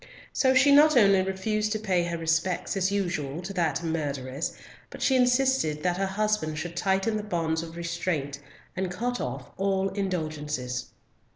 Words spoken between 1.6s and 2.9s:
to pay her respects